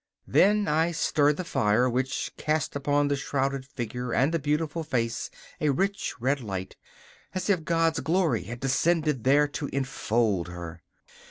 Then 0.25 0.67
I 0.67 0.93
stirred 0.93 1.37
the 1.37 1.43
fire, 1.43 1.87
which 1.87 2.31
cast 2.35 2.75
upon 2.75 3.07
the 3.07 3.15
shrouded 3.15 3.67
figure 3.67 4.11
and 4.11 4.33
the 4.33 4.39
beautiful 4.39 4.83
face 4.83 5.29
a 5.59 5.69
rich 5.69 6.15
red 6.19 6.41
light, 6.41 6.75
as 7.35 7.51
if 7.51 7.63
God's 7.63 7.99
glory 7.99 8.45
had 8.45 8.59
descended 8.61 9.23
there 9.25 9.47
to 9.49 9.67
enfold 9.71 10.47
her. 10.47 10.81